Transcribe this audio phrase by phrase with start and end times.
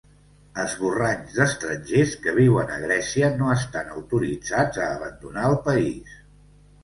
[0.61, 6.17] Esborranys d'estrangers que viuen a Grècia no estan autoritzats a abandonar el país.